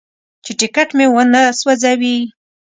[0.43, 2.17] چې ټکټ مې ونه سوځوي.